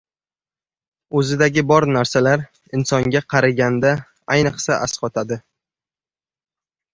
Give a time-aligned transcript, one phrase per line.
[1.19, 2.45] O‘zidagi bor narsalar
[2.77, 3.93] insonga qariganda
[4.37, 5.39] ayniqsa asqatadi.